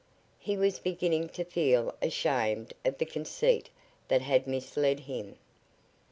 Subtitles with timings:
[0.39, 3.69] He was beginning to feel ashamed of the conceit
[4.07, 5.35] that had misled him.